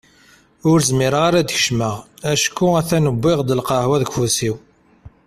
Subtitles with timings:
[0.69, 1.95] Ur zmireɣ ara ad d-kecmeɣ
[2.31, 4.55] acku a-t-an wwiɣ-d lqahwa deg ufus-iw.